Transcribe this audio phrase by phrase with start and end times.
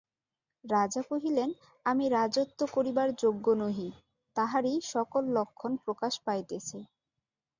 [0.63, 1.49] রাজা কহিলেন,
[1.85, 3.89] আমি রাজত্ব করিবার যোগ্য নহি,
[4.35, 6.77] তাহারই সকল লক্ষণ প্রকাশ পাইতেছে।